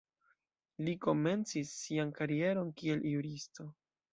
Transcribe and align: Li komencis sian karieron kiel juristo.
Li 0.87 0.95
komencis 1.03 1.75
sian 1.83 2.15
karieron 2.17 2.73
kiel 2.81 3.07
juristo. 3.13 3.69